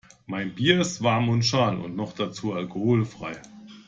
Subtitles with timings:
[0.25, 3.39] Mein Bier ist warm und schal und noch dazu alkoholfrei.